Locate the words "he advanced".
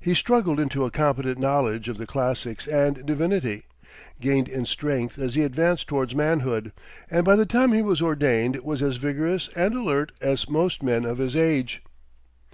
5.34-5.86